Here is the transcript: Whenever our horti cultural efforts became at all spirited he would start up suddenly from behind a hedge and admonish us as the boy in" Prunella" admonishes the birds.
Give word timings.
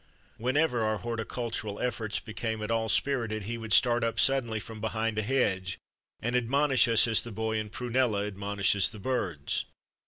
Whenever 0.37 0.81
our 0.81 0.97
horti 0.97 1.25
cultural 1.25 1.79
efforts 1.79 2.19
became 2.19 2.63
at 2.63 2.71
all 2.71 2.89
spirited 2.89 3.43
he 3.43 3.55
would 3.55 3.71
start 3.71 4.03
up 4.03 4.19
suddenly 4.19 4.59
from 4.59 4.81
behind 4.81 5.19
a 5.19 5.21
hedge 5.21 5.77
and 6.19 6.35
admonish 6.35 6.87
us 6.87 7.07
as 7.07 7.21
the 7.21 7.31
boy 7.31 7.59
in" 7.59 7.69
Prunella" 7.69 8.25
admonishes 8.25 8.89
the 8.89 8.97
birds. 8.97 9.65